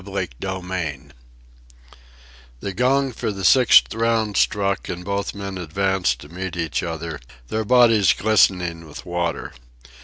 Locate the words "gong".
2.73-3.11